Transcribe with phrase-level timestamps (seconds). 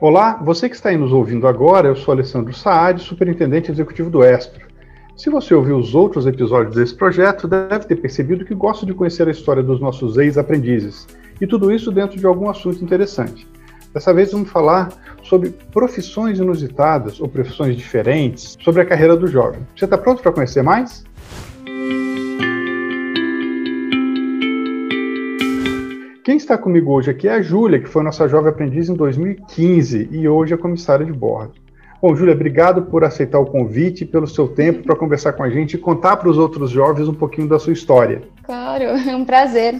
[0.00, 4.24] Olá, você que está aí nos ouvindo agora, eu sou Alessandro Saad, superintendente executivo do
[4.24, 4.66] Espro.
[5.16, 9.28] Se você ouviu os outros episódios desse projeto, deve ter percebido que gosto de conhecer
[9.28, 11.06] a história dos nossos ex-aprendizes,
[11.40, 13.46] e tudo isso dentro de algum assunto interessante.
[13.94, 14.88] Dessa vez vamos falar
[15.22, 19.64] sobre profissões inusitadas ou profissões diferentes sobre a carreira do jovem.
[19.76, 21.04] Você está pronto para conhecer mais?
[26.24, 30.08] Quem está comigo hoje aqui é a Júlia, que foi nossa jovem aprendiz em 2015
[30.10, 31.52] e hoje é comissária de bordo.
[32.00, 35.74] Bom, Júlia, obrigado por aceitar o convite, pelo seu tempo para conversar com a gente
[35.74, 38.22] e contar para os outros jovens um pouquinho da sua história.
[38.42, 39.78] Claro, é um prazer.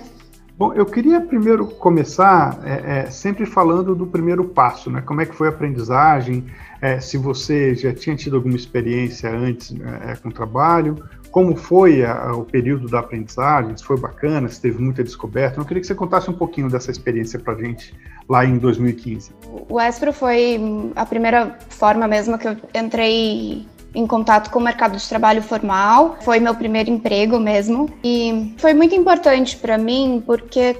[0.58, 5.00] Bom, eu queria primeiro começar é, é, sempre falando do primeiro passo, né?
[5.00, 6.44] Como é que foi a aprendizagem,
[6.78, 9.74] é, se você já tinha tido alguma experiência antes
[10.06, 11.02] é, com o trabalho,
[11.34, 15.60] como foi a, o período da aprendizagem, se foi bacana, se teve muita descoberta.
[15.60, 17.92] Eu queria que você contasse um pouquinho dessa experiência para a gente
[18.28, 19.32] lá em 2015.
[19.68, 20.60] O Espro foi
[20.94, 26.18] a primeira forma mesmo que eu entrei em contato com o mercado de trabalho formal.
[26.20, 30.76] Foi meu primeiro emprego mesmo e foi muito importante para mim porque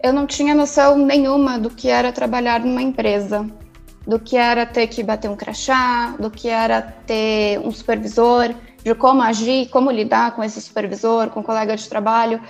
[0.00, 3.44] eu não tinha noção nenhuma do que era trabalhar numa empresa,
[4.06, 8.94] do que era ter que bater um crachá, do que era ter um supervisor de
[8.94, 12.40] como agir, como lidar com esse supervisor, com o colega de trabalho.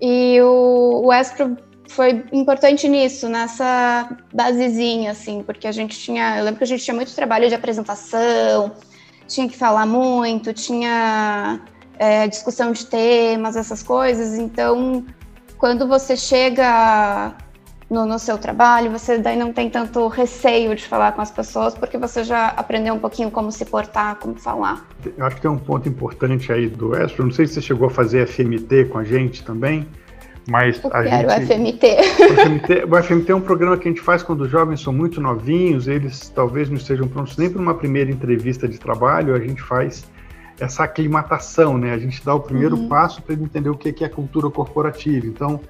[0.00, 1.56] E o, o Espro
[1.88, 6.38] foi importante nisso, nessa basezinha, assim, porque a gente tinha.
[6.38, 8.72] Eu lembro que a gente tinha muito trabalho de apresentação,
[9.28, 11.60] tinha que falar muito, tinha
[11.98, 14.34] é, discussão de temas, essas coisas.
[14.38, 15.04] Então,
[15.58, 17.34] quando você chega
[17.94, 21.74] no, no, seu trabalho, você daí não tem tanto receio de falar com as pessoas,
[21.74, 24.84] porque você já aprendeu um pouquinho como se portar, como falar.
[25.16, 27.86] Eu acho que tem um ponto importante aí do Estro, não sei se você chegou
[27.86, 29.86] a fazer FMT com a gente também,
[30.50, 31.14] mas o a que gente...
[31.14, 31.86] Era o FMT.
[32.20, 32.84] O FMT.
[32.84, 35.86] O FMT é um programa que a gente faz quando os jovens são muito novinhos,
[35.86, 40.04] eles talvez não estejam prontos nem para uma primeira entrevista de trabalho, a gente faz
[40.58, 41.92] essa aclimatação, né?
[41.92, 42.88] A gente dá o primeiro uhum.
[42.88, 45.26] passo para ele entender o que é cultura corporativa.
[45.26, 45.60] Então,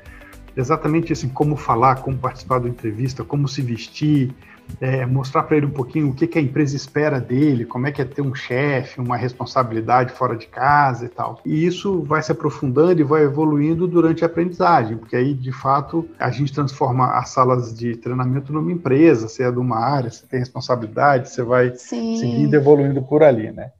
[0.56, 4.34] exatamente assim, como falar, como participar da entrevista, como se vestir,
[4.80, 7.92] é, mostrar para ele um pouquinho o que, que, a empresa espera dele, como é
[7.92, 11.40] que é ter um chefe, uma responsabilidade fora de casa e tal.
[11.44, 16.08] E isso vai se aprofundando e vai evoluindo durante a aprendizagem, porque aí, de fato,
[16.18, 20.26] a gente transforma as salas de treinamento numa empresa, você é de uma área, você
[20.26, 22.16] tem responsabilidade, você vai Sim.
[22.16, 23.70] seguindo evoluindo por ali, né?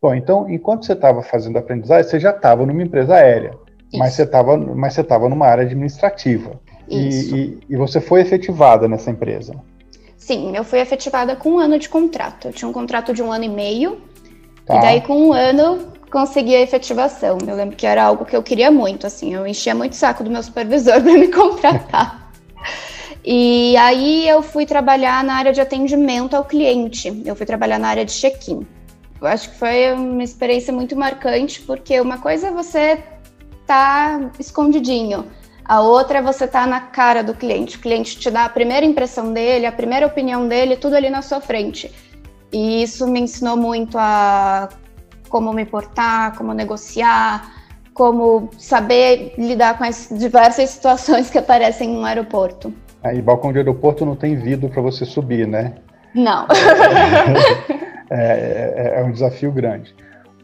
[0.00, 3.52] Bom, então, enquanto você estava fazendo a aprendizagem, você já estava numa empresa aérea.
[3.98, 6.60] Mas você estava mas você estava numa área administrativa.
[6.88, 9.54] E, e, e, você foi efetivada nessa empresa?
[10.16, 12.48] Sim, eu fui efetivada com um ano de contrato.
[12.48, 14.00] Eu tinha um contrato de um ano e meio.
[14.66, 14.76] Tá.
[14.76, 17.38] E daí, com um ano, consegui a efetivação.
[17.46, 19.32] Eu lembro que era algo que eu queria muito, assim.
[19.32, 22.32] Eu enchia muito o saco do meu supervisor para me contratar.
[23.24, 27.22] e aí, eu fui trabalhar na área de atendimento ao cliente.
[27.24, 28.66] Eu fui trabalhar na área de check-in.
[29.20, 32.98] Eu acho que foi uma experiência muito marcante, porque uma coisa é você
[33.70, 35.26] tá escondidinho.
[35.64, 37.76] A outra é você tá na cara do cliente.
[37.76, 41.22] O cliente te dá a primeira impressão dele, a primeira opinião dele, tudo ali na
[41.22, 41.92] sua frente.
[42.52, 44.68] E isso me ensinou muito a
[45.28, 47.52] como me portar, como negociar,
[47.94, 52.74] como saber lidar com as diversas situações que aparecem no aeroporto.
[53.04, 55.74] Aí, é, balcão de aeroporto não tem vidro para você subir, né?
[56.12, 56.46] Não.
[58.12, 59.94] É, é, é, um desafio grande.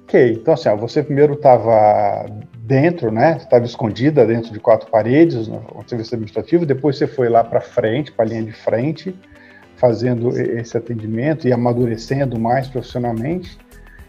[0.06, 2.26] Ok, então assim, ó, você primeiro estava
[2.58, 3.38] dentro, né?
[3.38, 6.64] Estava escondida dentro de quatro paredes no serviço administrativo.
[6.64, 9.18] Depois você foi lá para frente, para a linha de frente,
[9.74, 13.58] fazendo esse atendimento e amadurecendo mais profissionalmente.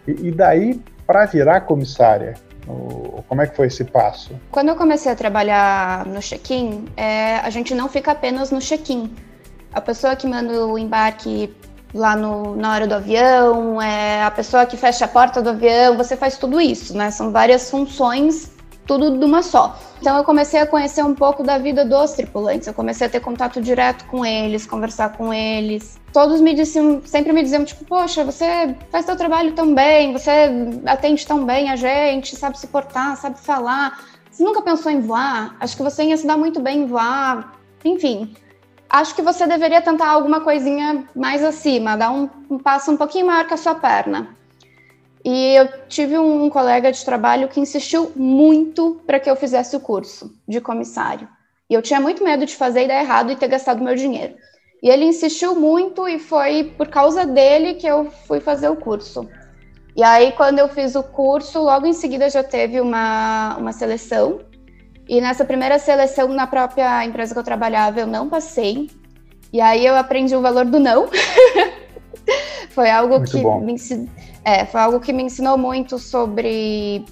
[0.08, 2.36] E, e daí para virar comissária,
[3.28, 4.40] como é que foi esse passo?
[4.52, 9.12] Quando eu comecei a trabalhar no check-in, é, a gente não fica apenas no check-in.
[9.74, 11.52] A pessoa que manda o embarque
[11.94, 15.98] lá no, na hora do avião, é a pessoa que fecha a porta do avião,
[15.98, 17.12] você faz tudo isso, né?
[17.12, 18.52] São várias funções,
[18.86, 19.78] tudo de uma só.
[20.00, 23.20] Então eu comecei a conhecer um pouco da vida dos tripulantes, eu comecei a ter
[23.20, 26.00] contato direto com eles, conversar com eles.
[26.14, 30.50] Todos me diziam, sempre me diziam, tipo, poxa, você faz seu trabalho tão bem, você
[30.86, 34.00] atende tão bem a gente, sabe se portar, sabe falar.
[34.32, 35.56] Você nunca pensou em voar?
[35.60, 37.54] Acho que você ia se dar muito bem em voar.
[37.84, 38.36] Enfim,
[38.90, 43.28] acho que você deveria tentar alguma coisinha mais acima, dar um, um passo um pouquinho
[43.28, 44.36] maior que a sua perna.
[45.24, 49.80] E eu tive um colega de trabalho que insistiu muito para que eu fizesse o
[49.80, 51.28] curso de comissário.
[51.70, 54.36] E eu tinha muito medo de fazer e dar errado e ter gastado meu dinheiro.
[54.82, 59.28] E ele insistiu muito e foi por causa dele que eu fui fazer o curso.
[59.96, 64.42] E aí, quando eu fiz o curso, logo em seguida já teve uma, uma seleção
[65.08, 68.90] e nessa primeira seleção, na própria empresa que eu trabalhava, eu não passei.
[69.54, 71.08] E aí eu aprendi o valor do não.
[72.72, 73.62] foi algo muito que bom.
[73.62, 74.10] me ensinou,
[74.44, 77.06] é, foi algo que me ensinou muito sobre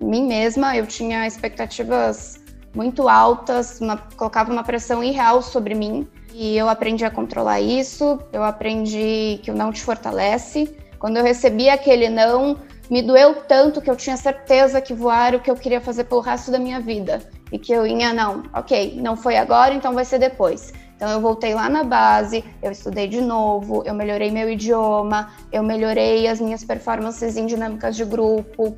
[0.00, 0.76] mim mesma.
[0.76, 2.40] Eu tinha expectativas
[2.74, 6.08] muito altas, uma, colocava uma pressão irreal sobre mim.
[6.32, 10.74] E eu aprendi a controlar isso, eu aprendi que o não te fortalece.
[10.98, 12.56] Quando eu recebi aquele não,
[12.90, 16.04] me doeu tanto que eu tinha certeza que voar era o que eu queria fazer
[16.04, 17.20] pelo resto da minha vida.
[17.52, 20.72] E que eu ia, não, ok, não foi agora, então vai ser depois.
[20.96, 25.62] Então eu voltei lá na base, eu estudei de novo, eu melhorei meu idioma, eu
[25.62, 28.76] melhorei as minhas performances em dinâmicas de grupo,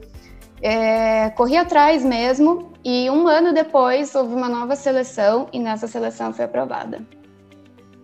[0.63, 6.33] é, corri atrás mesmo e um ano depois houve uma nova seleção e nessa seleção
[6.33, 7.01] fui aprovada.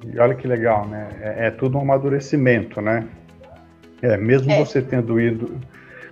[0.05, 1.09] E olha que legal, né?
[1.21, 3.07] É, é tudo um amadurecimento, né?
[4.03, 4.59] É, mesmo é.
[4.59, 5.61] você tendo ido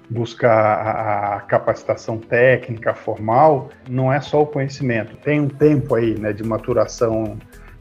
[0.09, 5.17] buscar a, a, capacitação técnica formal, não é só o conhecimento.
[5.17, 7.37] Tem um tempo aí, né, de maturação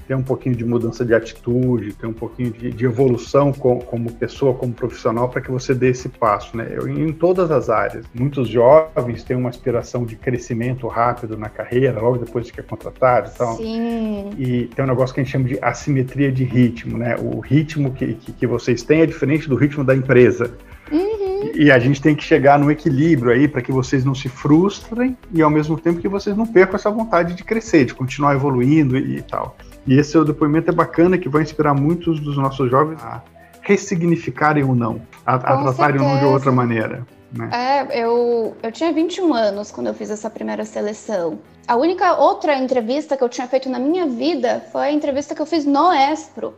[0.07, 4.11] tem um pouquinho de mudança de atitude, tem um pouquinho de, de evolução com, como
[4.11, 6.67] pessoa, como profissional, para que você dê esse passo, né?
[6.71, 8.05] Eu, em todas as áreas.
[8.13, 12.63] Muitos jovens têm uma aspiração de crescimento rápido na carreira, logo depois de que é
[12.63, 14.29] contratado então, Sim.
[14.37, 17.15] E tem um negócio que a gente chama de assimetria de ritmo, né?
[17.19, 20.53] O ritmo que, que, que vocês têm é diferente do ritmo da empresa.
[20.91, 21.24] Uhum.
[21.53, 25.17] E a gente tem que chegar no equilíbrio aí para que vocês não se frustrem
[25.31, 28.97] e ao mesmo tempo que vocês não percam essa vontade de crescer, de continuar evoluindo
[28.97, 29.55] e, e tal.
[29.85, 33.21] E esse seu depoimento é bacana, que vai inspirar muitos dos nossos jovens a
[33.61, 37.05] ressignificarem o não, a, a tratarem o não de outra maneira.
[37.31, 37.49] Né?
[37.51, 41.39] É, eu, eu tinha 21 anos quando eu fiz essa primeira seleção.
[41.67, 45.41] A única outra entrevista que eu tinha feito na minha vida foi a entrevista que
[45.41, 46.53] eu fiz no Espro.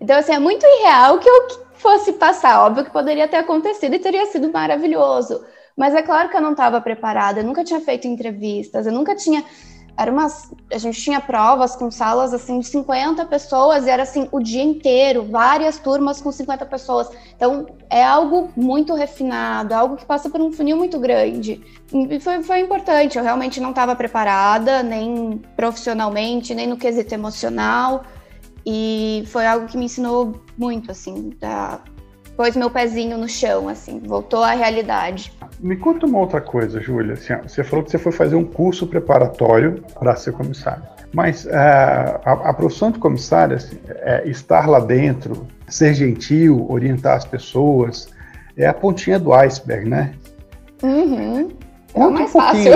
[0.00, 2.64] Então, assim, é muito irreal que eu fosse passar.
[2.64, 5.44] Óbvio que poderia ter acontecido e teria sido maravilhoso.
[5.76, 9.14] Mas é claro que eu não estava preparada, eu nunca tinha feito entrevistas, eu nunca
[9.14, 9.44] tinha
[9.96, 14.28] era umas, a gente tinha provas com salas assim de 50 pessoas e era assim
[14.30, 17.08] o dia inteiro, várias turmas com 50 pessoas.
[17.34, 21.62] Então é algo muito refinado, algo que passa por um funil muito grande.
[21.90, 28.04] E foi, foi importante, eu realmente não estava preparada, nem profissionalmente, nem no quesito emocional.
[28.66, 31.80] E foi algo que me ensinou muito, assim, da,
[32.36, 35.32] pôs meu pezinho no chão, assim, voltou à realidade.
[35.58, 37.14] Me conta uma outra coisa, Júlia.
[37.14, 40.82] Assim, você falou que você foi fazer um curso preparatório para ser comissário.
[41.14, 47.16] Mas é, a, a, profissão de comissário, assim, é estar lá dentro, ser gentil, orientar
[47.16, 48.08] as pessoas,
[48.56, 50.12] é a pontinha do iceberg, né?
[50.82, 51.48] Uhum.
[51.94, 52.72] É conta, um pouquinho,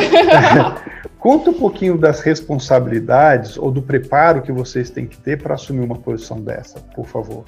[1.21, 5.85] conta um pouquinho das responsabilidades ou do preparo que vocês têm que ter para assumir
[5.85, 7.45] uma posição dessa, por favor.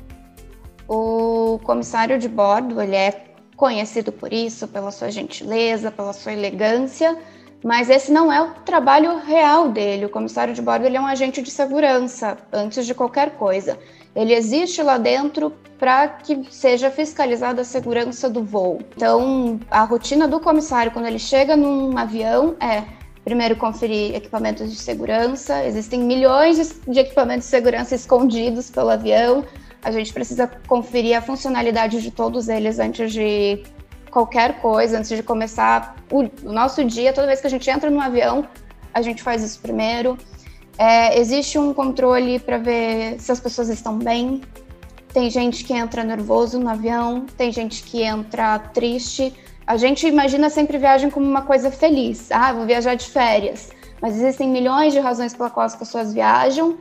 [0.87, 3.25] O comissário de bordo, ele é
[3.57, 7.17] conhecido por isso, pela sua gentileza, pela sua elegância,
[7.65, 10.05] mas esse não é o trabalho real dele.
[10.05, 13.79] O comissário de bordo ele é um agente de segurança, antes de qualquer coisa.
[14.15, 18.81] Ele existe lá dentro para que seja fiscalizada a segurança do voo.
[18.95, 22.83] Então, a rotina do comissário quando ele chega num avião é
[23.25, 25.65] primeiro conferir equipamentos de segurança.
[25.65, 29.45] Existem milhões de equipamentos de segurança escondidos pelo avião
[29.83, 33.65] a gente precisa conferir a funcionalidade de todos eles antes de
[34.11, 37.13] qualquer coisa, antes de começar o, nosso dia.
[37.13, 38.47] Toda vez que a gente entra no avião,
[38.95, 40.17] a gente faz isso primeiro.
[40.79, 44.41] É, existe um controle para ver se as pessoas estão bem.
[45.13, 49.35] Tem gente que entra nervoso no avião, tem gente que entra triste.
[49.67, 52.31] A gente imagina sempre viagem como uma coisa feliz.
[52.31, 53.71] Ah, vou viajar de férias.
[54.01, 56.79] Mas existem milhões de razões pela qual as pessoas viajam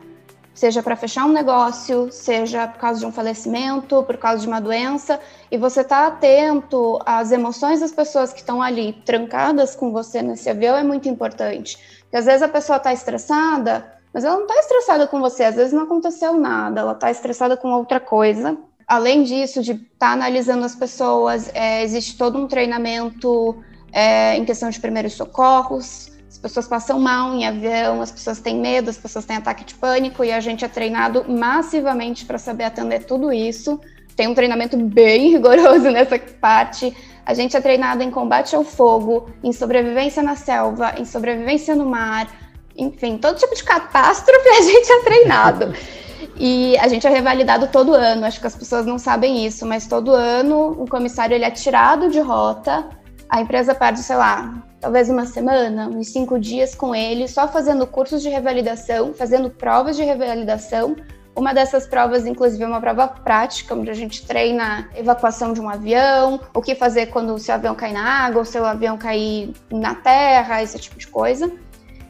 [0.54, 4.60] seja para fechar um negócio, seja por causa de um falecimento, por causa de uma
[4.60, 5.20] doença,
[5.50, 10.50] e você está atento às emoções das pessoas que estão ali trancadas com você nesse
[10.50, 11.78] avião é muito importante.
[12.02, 15.56] Porque às vezes a pessoa está estressada, mas ela não está estressada com você, às
[15.56, 18.58] vezes não aconteceu nada, ela está estressada com outra coisa.
[18.92, 24.44] Além disso, de estar tá analisando as pessoas, é, existe todo um treinamento é, em
[24.44, 29.26] questão de primeiros socorros, pessoas passam mal em avião, as pessoas têm medo, as pessoas
[29.26, 33.80] têm ataque de pânico e a gente é treinado massivamente para saber atender tudo isso.
[34.16, 36.96] Tem um treinamento bem rigoroso nessa parte.
[37.26, 41.86] A gente é treinado em combate ao fogo, em sobrevivência na selva, em sobrevivência no
[41.86, 42.28] mar,
[42.76, 45.74] enfim, todo tipo de catástrofe a gente é treinado.
[46.38, 49.88] E a gente é revalidado todo ano, acho que as pessoas não sabem isso, mas
[49.88, 52.90] todo ano o comissário ele é tirado de rota,
[53.30, 57.88] a empresa perde, sei lá, talvez uma semana, uns cinco dias com ele, só fazendo
[57.88, 60.98] cursos de revalidação, fazendo provas de revalidação.
[61.34, 65.70] Uma dessas provas, inclusive, é uma prova prática, onde a gente treina evacuação de um
[65.70, 69.54] avião, o que fazer quando o seu avião cair na água, ou seu avião cair
[69.72, 71.50] na terra, esse tipo de coisa.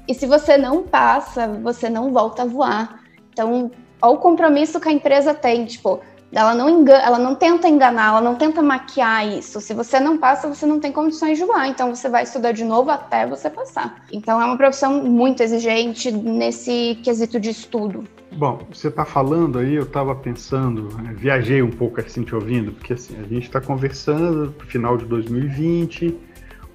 [0.08, 3.00] E se você não passa, você não volta a voar.
[3.32, 3.70] Então,
[4.02, 8.10] olha o compromisso que a empresa tem, tipo, ela não engana, ela não tenta enganar,
[8.10, 9.60] ela não tenta maquiar isso.
[9.60, 12.64] Se você não passa, você não tem condições de voar, então você vai estudar de
[12.64, 14.04] novo até você passar.
[14.12, 18.06] Então é uma profissão muito exigente nesse quesito de estudo.
[18.32, 22.72] Bom, você está falando aí, eu estava pensando, né, viajei um pouco assim te ouvindo,
[22.72, 26.18] porque assim, a gente está conversando no final de 2020,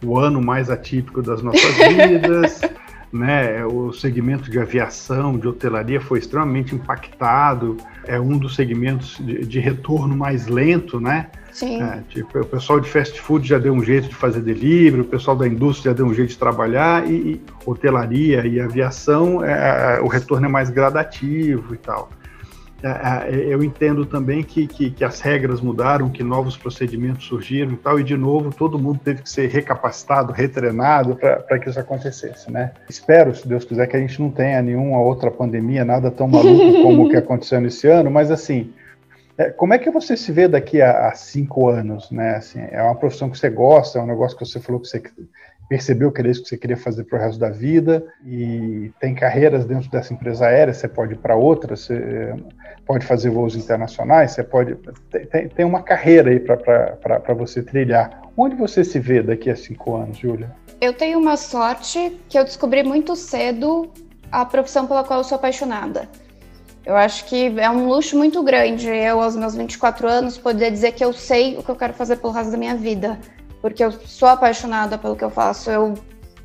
[0.05, 2.61] o ano mais atípico das nossas vidas,
[3.13, 3.65] né?
[3.65, 9.61] O segmento de aviação, de hotelaria foi extremamente impactado, é um dos segmentos de, de
[9.61, 11.29] retorno mais lento, né?
[11.53, 11.83] Sim.
[11.83, 15.05] É, tipo, o pessoal de fast food já deu um jeito de fazer delivery, o
[15.07, 19.97] pessoal da indústria já deu um jeito de trabalhar, e, e hotelaria e aviação, é,
[19.97, 22.11] é o retorno é mais gradativo e tal.
[22.83, 27.73] É, é, eu entendo também que, que, que, as regras mudaram, que novos procedimentos surgiram
[27.73, 31.81] e tal, e de novo todo mundo teve que ser recapacitado, retreinado para que isso
[31.81, 32.73] acontecesse, né?
[32.89, 36.83] Espero, se Deus quiser, que a gente não tenha nenhuma outra pandemia, nada tão maluco
[36.83, 38.73] como o que aconteceu nesse ano, mas assim,
[39.39, 42.37] é, como é que você se vê daqui a, a, cinco anos, né?
[42.37, 45.03] Assim, é uma profissão que você gosta, é um negócio que você falou que você
[45.69, 49.15] percebeu que era isso que você queria fazer para o resto da vida e tem
[49.15, 52.35] carreiras dentro dessa empresa aérea, você pode ir para outra, você
[52.87, 54.77] pode fazer voos internacionais, você pode.
[55.31, 58.23] Tem, tem uma carreira aí para você trilhar.
[58.37, 60.55] Onde você se vê daqui a cinco anos, Júlia?
[60.81, 63.91] Eu tenho uma sorte que eu descobri muito cedo
[64.31, 66.09] a profissão pela qual eu sou apaixonada.
[66.85, 70.93] Eu acho que é um luxo muito grande eu, aos meus 24 anos, poder dizer
[70.93, 73.19] que eu sei o que eu quero fazer pelo resto da minha vida
[73.67, 75.69] porque eu sou apaixonada pelo que eu faço.
[75.69, 75.95] Eu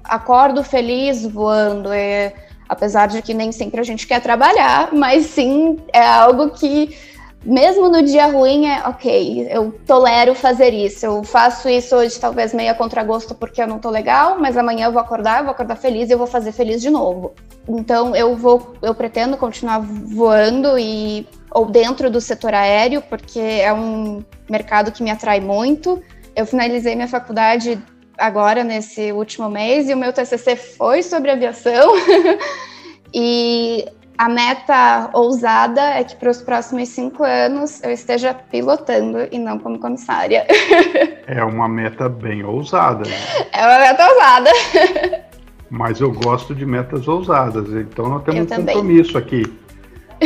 [0.04, 2.34] acordo feliz voando, é,
[2.68, 6.98] apesar de que nem sempre a gente quer trabalhar, mas sim é algo que,
[7.46, 11.06] mesmo no dia ruim, é ok, eu tolero fazer isso.
[11.06, 14.88] Eu faço isso hoje, talvez meio a contragosto, porque eu não tô legal, mas amanhã
[14.88, 17.36] eu vou acordar, eu vou acordar feliz e eu vou fazer feliz de novo.
[17.70, 23.72] Então eu vou, eu pretendo continuar voando e ou dentro do setor aéreo, porque é
[23.72, 26.02] um mercado que me atrai muito.
[26.36, 27.82] Eu finalizei minha faculdade
[28.18, 31.94] agora, nesse último mês, e o meu TCC foi sobre aviação.
[33.14, 33.86] e
[34.18, 39.58] a meta ousada é que para os próximos cinco anos eu esteja pilotando e não
[39.58, 40.46] como comissária.
[41.26, 43.10] é uma meta bem ousada.
[43.10, 43.18] Né?
[43.52, 44.52] É uma meta ousada.
[45.70, 48.76] Mas eu gosto de metas ousadas, então nós temos eu um também.
[48.76, 49.42] compromisso aqui.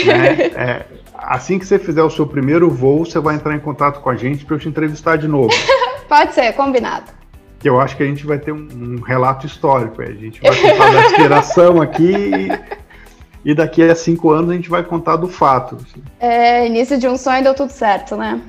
[0.05, 0.47] Né?
[0.55, 4.09] É, assim que você fizer o seu primeiro voo, você vai entrar em contato com
[4.09, 5.53] a gente para eu te entrevistar de novo.
[6.07, 7.11] Pode ser, combinado.
[7.63, 10.01] Eu acho que a gente vai ter um, um relato histórico.
[10.01, 14.69] A gente vai contar da inspiração aqui e, e, daqui a cinco anos a gente
[14.69, 15.75] vai contar do fato.
[15.75, 16.03] Assim.
[16.19, 18.39] É, início de um sonho deu tudo certo, né?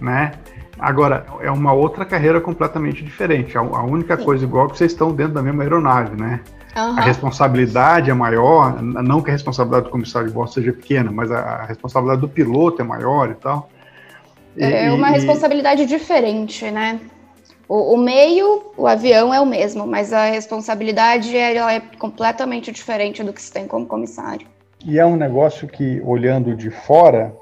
[0.00, 0.32] Né?
[0.80, 3.56] Agora, é uma outra carreira completamente diferente.
[3.56, 4.24] A, a única Sim.
[4.24, 6.40] coisa igual é que vocês estão dentro da mesma aeronave, né?
[6.76, 6.98] Uhum.
[6.98, 11.30] A responsabilidade é maior, não que a responsabilidade do comissário de bordo seja pequena, mas
[11.30, 13.68] a, a responsabilidade do piloto é maior e tal.
[14.56, 17.00] É uma responsabilidade diferente, né?
[17.68, 23.22] O, o, meio, o avião é o mesmo, mas a responsabilidade ela é completamente diferente
[23.22, 24.46] do que se tem como comissário.
[24.84, 27.32] E é um negócio que, olhando de fora,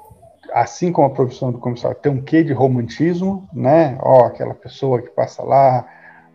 [0.53, 3.97] assim como a profissão do comissário, tem um quê de romantismo, né?
[4.01, 5.87] Ó, aquela pessoa que passa lá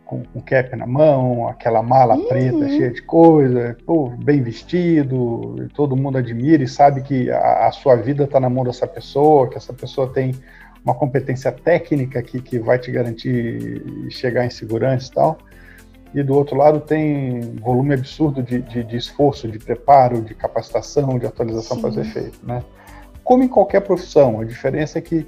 [0.05, 2.27] com o cap na mão, aquela mala uhum.
[2.27, 7.71] preta cheia de coisa, pô, bem vestido, todo mundo admira e sabe que a, a
[7.71, 10.35] sua vida está na mão dessa pessoa, que essa pessoa tem
[10.85, 15.37] uma competência técnica que, que vai te garantir chegar em segurança e tal.
[16.13, 21.17] E do outro lado tem volume absurdo de, de, de esforço, de preparo, de capacitação,
[21.17, 22.63] de atualização para ser feito, né?
[23.23, 25.27] Como em qualquer profissão, a diferença é que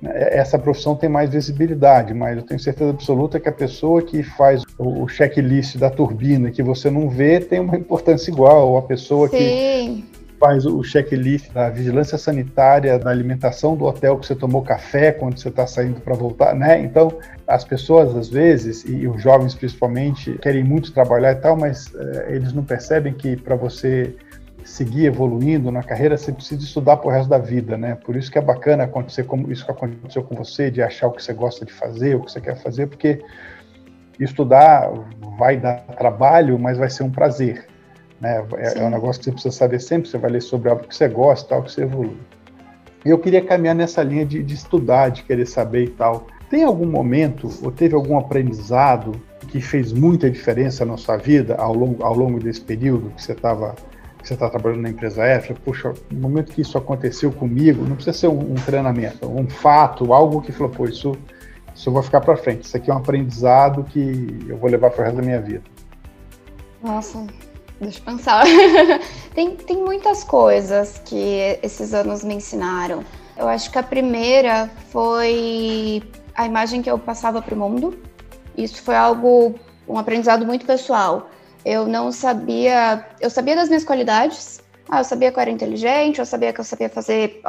[0.00, 4.22] né, essa profissão tem mais visibilidade, mas eu tenho certeza absoluta que a pessoa que
[4.22, 8.82] faz o checklist da turbina que você não vê tem uma importância igual, ou a
[8.82, 9.36] pessoa Sim.
[9.36, 10.11] que
[10.42, 15.38] faz o checklist da vigilância sanitária, da alimentação do hotel que você tomou café quando
[15.38, 16.82] você está saindo para voltar, né?
[16.82, 21.94] Então, as pessoas às vezes, e os jovens principalmente, querem muito trabalhar e tal, mas
[21.94, 24.16] é, eles não percebem que para você
[24.64, 27.94] seguir evoluindo na carreira, você precisa estudar pro resto da vida, né?
[28.04, 31.12] Por isso que é bacana acontecer como isso que aconteceu com você, de achar o
[31.12, 33.22] que você gosta de fazer, o que você quer fazer, porque
[34.18, 34.90] estudar
[35.38, 37.71] vai dar trabalho, mas vai ser um prazer.
[38.22, 38.46] Né?
[38.56, 40.94] É, é, um negócio que você precisa saber sempre, você vai ler sobre algo que
[40.94, 42.16] você gosta, tal, que você evolui.
[43.04, 46.28] E eu queria caminhar nessa linha de, de estudar, de querer saber e tal.
[46.48, 51.74] Tem algum momento, ou teve algum aprendizado que fez muita diferença na sua vida ao
[51.74, 53.74] longo, ao longo desse período que você estava
[54.20, 57.96] que você está trabalhando na empresa aérea, puxa, no momento que isso aconteceu comigo, não
[57.96, 61.10] precisa ser um, um treinamento, um fato, algo que falou, pô, isso,
[61.74, 64.90] isso eu vou ficar para frente, isso aqui é um aprendizado que eu vou levar
[64.90, 65.64] para o resto da minha vida.
[66.80, 67.26] Nossa,
[67.82, 68.44] Deixa eu pensar.
[69.34, 73.04] tem, tem muitas coisas que esses anos me ensinaram.
[73.36, 76.00] Eu acho que a primeira foi
[76.34, 77.98] a imagem que eu passava para o mundo.
[78.56, 79.56] Isso foi algo,
[79.88, 81.28] um aprendizado muito pessoal.
[81.64, 84.62] Eu não sabia, eu sabia das minhas qualidades.
[84.88, 87.42] Ah, eu sabia que eu era inteligente, eu sabia que eu sabia fazer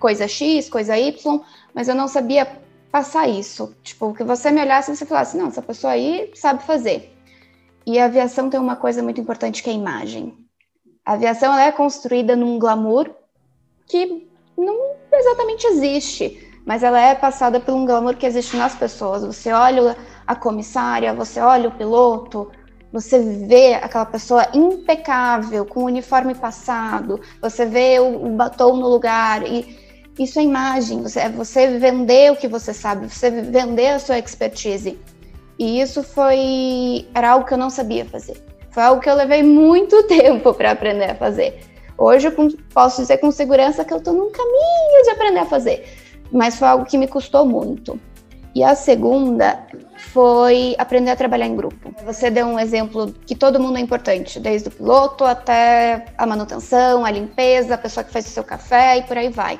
[0.00, 1.40] coisa X, coisa Y,
[1.72, 2.48] mas eu não sabia
[2.90, 3.72] passar isso.
[3.84, 7.15] Tipo, que você me olhasse e você falasse, não, essa pessoa aí sabe fazer.
[7.86, 10.36] E a aviação tem uma coisa muito importante que é a imagem.
[11.04, 13.08] A aviação é construída num glamour
[13.86, 14.28] que
[14.58, 19.24] não exatamente existe, mas ela é passada por um glamour que existe nas pessoas.
[19.24, 22.50] Você olha a comissária, você olha o piloto,
[22.92, 28.88] você vê aquela pessoa impecável, com o uniforme passado, você vê o, o batom no
[28.88, 29.86] lugar e
[30.18, 34.18] isso é imagem, você, é você vender o que você sabe, você vender a sua
[34.18, 34.98] expertise.
[35.58, 38.36] E isso foi era algo que eu não sabia fazer.
[38.70, 41.60] Foi algo que eu levei muito tempo para aprender a fazer.
[41.98, 42.32] Hoje eu
[42.74, 45.86] posso dizer com segurança que eu estou num caminho de aprender a fazer,
[46.30, 47.98] mas foi algo que me custou muito.
[48.54, 49.66] E a segunda
[50.12, 51.94] foi aprender a trabalhar em grupo.
[52.04, 57.04] Você deu um exemplo que todo mundo é importante, desde o piloto até a manutenção,
[57.04, 59.58] a limpeza, a pessoa que faz o seu café e por aí vai.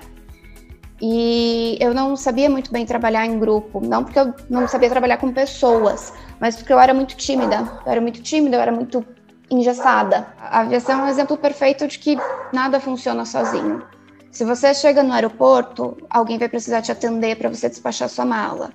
[1.01, 5.19] E eu não sabia muito bem trabalhar em grupo, não porque eu não sabia trabalhar
[5.19, 7.81] com pessoas, mas porque eu era muito tímida.
[7.85, 9.05] Eu era muito tímida, eu era muito
[9.51, 10.27] engessada.
[10.39, 12.17] A aviação é um exemplo perfeito de que
[12.53, 13.83] nada funciona sozinho.
[14.31, 18.71] Se você chega no aeroporto, alguém vai precisar te atender para você despachar sua mala.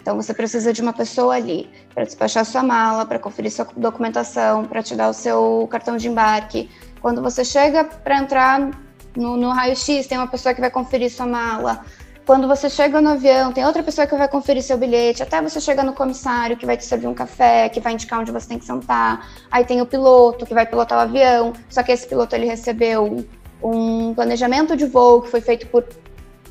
[0.00, 4.64] Então você precisa de uma pessoa ali para despachar sua mala, para conferir sua documentação,
[4.64, 6.70] para te dar o seu cartão de embarque.
[7.00, 8.70] Quando você chega para entrar
[9.18, 11.84] no, no raio-x, tem uma pessoa que vai conferir sua mala.
[12.24, 15.60] Quando você chega no avião, tem outra pessoa que vai conferir seu bilhete, até você
[15.60, 18.58] chegar no comissário que vai te servir um café, que vai indicar onde você tem
[18.58, 19.26] que sentar.
[19.50, 23.26] Aí tem o piloto que vai pilotar o avião, só que esse piloto ele recebeu
[23.62, 25.84] um planejamento de voo que foi feito por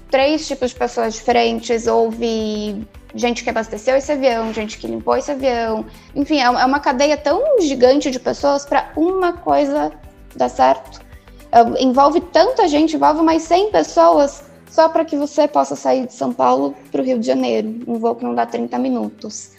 [0.10, 1.86] três tipos de pessoas diferentes.
[1.86, 5.86] Houve gente que abasteceu esse avião, gente que limpou esse avião.
[6.16, 9.92] Enfim, é, é uma cadeia tão gigante de pessoas para uma coisa
[10.36, 11.07] dar certo.
[11.52, 16.14] É, envolve tanta gente, envolve mais 100 pessoas só para que você possa sair de
[16.14, 19.52] São Paulo para o Rio de Janeiro, um voo que não dá 30 minutos.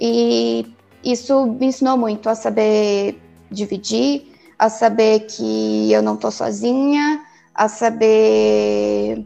[0.00, 0.66] E
[1.04, 7.20] isso me ensinou muito a saber dividir, a saber que eu não estou sozinha,
[7.54, 9.24] a saber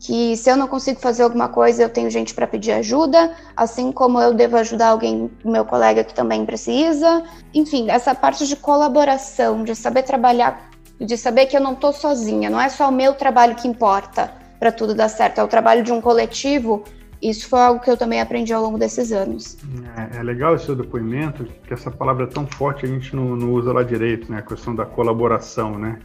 [0.00, 3.90] que se eu não consigo fazer alguma coisa, eu tenho gente para pedir ajuda, assim
[3.90, 7.24] como eu devo ajudar alguém, meu colega que também precisa.
[7.52, 10.67] Enfim, essa parte de colaboração, de saber trabalhar,
[11.00, 14.32] de saber que eu não estou sozinha, não é só o meu trabalho que importa
[14.58, 16.82] para tudo dar certo, é o trabalho de um coletivo.
[17.20, 19.56] Isso foi algo que eu também aprendi ao longo desses anos.
[19.96, 23.34] É, é legal esse seu depoimento, que essa palavra é tão forte a gente não,
[23.34, 24.38] não usa lá direito, né?
[24.38, 25.98] A questão da colaboração, né?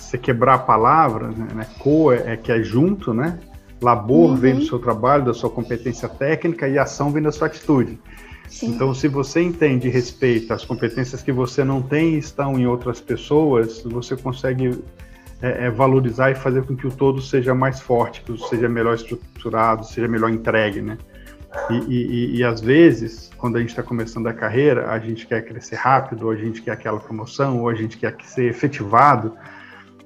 [0.00, 1.66] você quebrar a palavra, né, né?
[1.78, 3.38] Co é, é, que é junto, né?
[3.80, 4.36] Labor uhum.
[4.36, 7.98] vem do seu trabalho, da sua competência técnica e ação vem da sua atitude.
[8.62, 12.66] Então, se você entende e respeita as competências que você não tem e estão em
[12.66, 14.82] outras pessoas, você consegue
[15.40, 18.94] é, é, valorizar e fazer com que o todo seja mais forte, que seja melhor
[18.94, 20.98] estruturado, seja melhor entregue, né?
[21.70, 25.44] E, e, e, às vezes, quando a gente está começando a carreira, a gente quer
[25.44, 29.34] crescer rápido, ou a gente quer aquela promoção, ou a gente quer ser efetivado,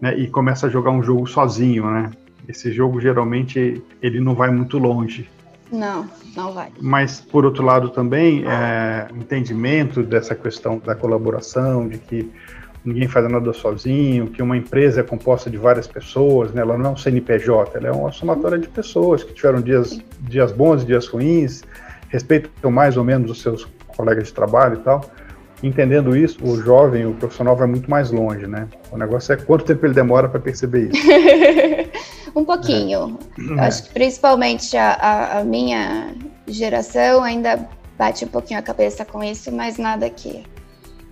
[0.01, 2.11] né, e começa a jogar um jogo sozinho, né?
[2.49, 5.29] Esse jogo geralmente ele não vai muito longe.
[5.75, 6.71] Não, não vai.
[6.81, 12.31] Mas por outro lado também, é, entendimento dessa questão da colaboração, de que
[12.85, 16.63] ninguém faz nada sozinho, que uma empresa é composta de várias pessoas, né?
[16.63, 20.53] ela não é um CNPJ, ela é uma somatória de pessoas que tiveram dias, dias
[20.53, 21.65] bons e dias ruins,
[22.09, 25.11] respeitam mais ou menos os seus colegas de trabalho e tal
[25.67, 28.69] entendendo isso, o jovem, o profissional vai muito mais longe, né?
[28.91, 31.03] O negócio é quanto tempo ele demora para perceber isso.
[32.35, 33.19] um pouquinho.
[33.57, 33.61] É.
[33.61, 36.15] Acho que principalmente a, a, a, minha
[36.47, 40.45] geração ainda bate um pouquinho a cabeça com isso, mas nada que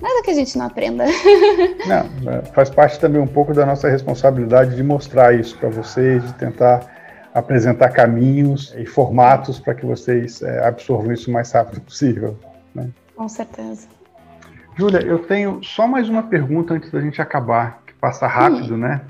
[0.01, 1.05] nada que a gente não aprenda.
[1.87, 6.25] não, é, faz parte também um pouco da nossa responsabilidade de mostrar isso para vocês,
[6.25, 6.91] de tentar
[7.33, 12.37] apresentar caminhos e formatos para que vocês é, absorvam isso o mais rápido possível.
[12.75, 12.91] Né?
[13.17, 13.87] Com certeza.
[14.77, 19.03] Júlia, eu tenho só mais uma pergunta antes da gente acabar, que passa rápido, né?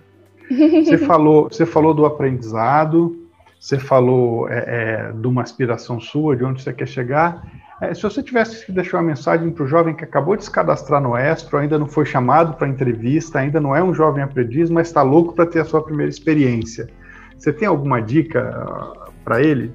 [0.48, 3.16] Você falou, você falou do aprendizado,
[3.58, 7.46] você falou é, é, de uma aspiração sua, de onde você quer chegar.
[7.80, 10.50] É, se você tivesse que deixar uma mensagem para o jovem que acabou de se
[10.50, 14.70] cadastrar no Estro, ainda não foi chamado para entrevista, ainda não é um jovem aprendiz,
[14.70, 16.88] mas está louco para ter a sua primeira experiência,
[17.36, 19.72] você tem alguma dica uh, para ele?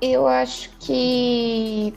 [0.00, 1.92] Eu acho que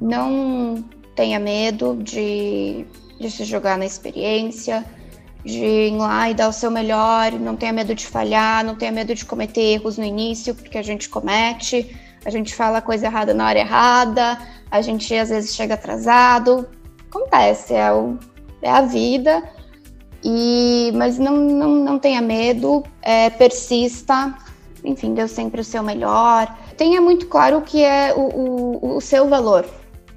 [0.00, 0.82] não
[1.14, 2.86] tenha medo de
[3.18, 4.84] de se jogar na experiência,
[5.44, 8.92] de ir lá e dar o seu melhor, não tenha medo de falhar, não tenha
[8.92, 13.32] medo de cometer erros no início, porque a gente comete, a gente fala coisa errada
[13.32, 14.38] na hora errada,
[14.70, 16.68] a gente às vezes chega atrasado,
[17.08, 18.18] acontece, é, o,
[18.60, 19.42] é a vida,
[20.22, 24.34] e mas não, não, não tenha medo, é, persista,
[24.84, 29.00] enfim, deu sempre o seu melhor, tenha muito claro o que é o, o, o
[29.00, 29.64] seu valor,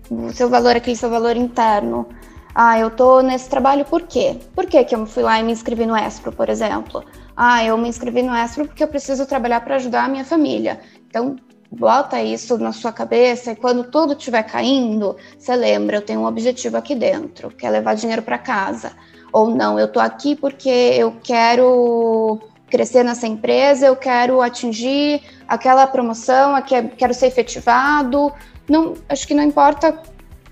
[0.10, 2.08] o seu valor, aquele seu valor interno,
[2.54, 4.38] ah, eu tô nesse trabalho por quê?
[4.54, 7.04] Por que, que eu fui lá e me inscrevi no Espro, por exemplo?
[7.36, 10.80] Ah, eu me inscrevi no Espro porque eu preciso trabalhar para ajudar a minha família.
[11.08, 11.38] Então,
[11.72, 16.26] bota isso na sua cabeça e quando tudo estiver caindo, você lembra, eu tenho um
[16.26, 18.92] objetivo aqui dentro, que é levar dinheiro para casa.
[19.32, 25.88] Ou não, eu tô aqui porque eu quero crescer nessa empresa, eu quero atingir aquela
[25.88, 26.54] promoção,
[26.98, 28.34] quero ser efetivado.
[28.68, 29.98] Não, acho que não importa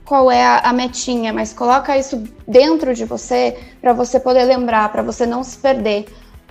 [0.10, 4.92] qual é a, a metinha, mas coloca isso dentro de você para você poder lembrar,
[4.92, 6.08] para você não se perder.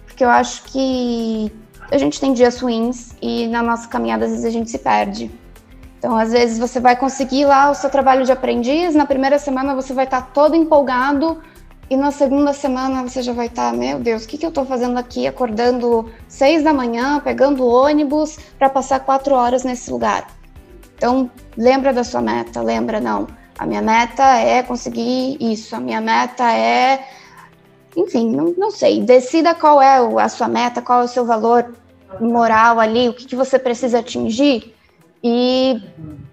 [0.07, 1.53] Porque eu acho que
[1.91, 5.29] a gente tem dias ruins e na nossa caminhada às vezes a gente se perde.
[5.99, 9.75] Então, às vezes você vai conseguir lá o seu trabalho de aprendiz, na primeira semana
[9.75, 11.43] você vai estar tá todo empolgado
[11.91, 14.51] e na segunda semana você já vai estar, tá, meu Deus, o que, que eu
[14.51, 20.29] estou fazendo aqui, acordando seis da manhã, pegando ônibus para passar quatro horas nesse lugar.
[20.97, 23.27] Então, lembra da sua meta, lembra não.
[23.59, 27.07] A minha meta é conseguir isso, a minha meta é.
[27.97, 29.03] Enfim, não, não sei.
[29.03, 31.75] Decida qual é a sua meta, qual é o seu valor
[32.21, 34.75] moral ali, o que, que você precisa atingir
[35.23, 35.83] e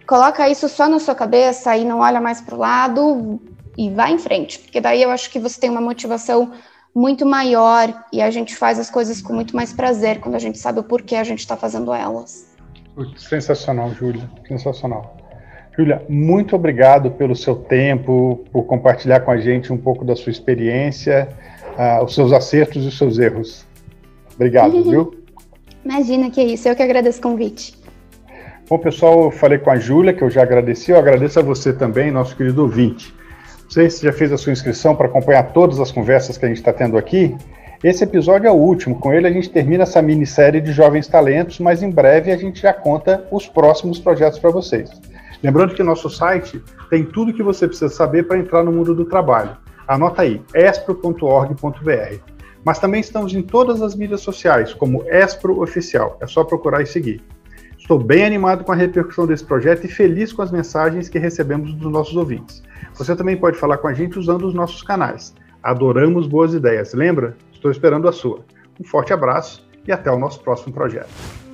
[0.08, 3.40] coloca isso só na sua cabeça e não olha mais para o lado
[3.78, 6.52] e vai em frente, porque daí eu acho que você tem uma motivação
[6.94, 10.58] muito maior e a gente faz as coisas com muito mais prazer quando a gente
[10.58, 12.48] sabe o porquê a gente está fazendo elas.
[13.18, 15.18] Sensacional, Júlia, sensacional.
[15.78, 20.32] Júlia, muito obrigado pelo seu tempo, por compartilhar com a gente um pouco da sua
[20.32, 21.28] experiência,
[21.78, 23.66] uh, os seus acertos e os seus erros.
[24.36, 25.16] Obrigado, viu?
[25.84, 27.76] Imagina que é isso, eu que agradeço o convite.
[28.70, 31.74] Bom, pessoal, eu falei com a Júlia, que eu já agradeci, eu agradeço a você
[31.74, 33.14] também, nosso querido ouvinte.
[33.64, 36.48] Não sei se já fez a sua inscrição para acompanhar todas as conversas que a
[36.48, 37.36] gente está tendo aqui.
[37.84, 41.60] Esse episódio é o último, com ele a gente termina essa minissérie de jovens talentos,
[41.60, 44.90] mas em breve a gente já conta os próximos projetos para vocês.
[45.46, 48.96] Lembrando que nosso site tem tudo o que você precisa saber para entrar no mundo
[48.96, 49.56] do trabalho.
[49.88, 52.16] Anota aí, espro.org.br.
[52.64, 56.18] Mas também estamos em todas as mídias sociais, como Espro Oficial.
[56.20, 57.22] É só procurar e seguir.
[57.78, 61.76] Estou bem animado com a repercussão desse projeto e feliz com as mensagens que recebemos
[61.76, 62.64] dos nossos ouvintes.
[62.96, 65.36] Você também pode falar com a gente usando os nossos canais.
[65.62, 67.38] Adoramos boas ideias, lembra?
[67.54, 68.40] Estou esperando a sua.
[68.82, 71.45] Um forte abraço e até o nosso próximo projeto.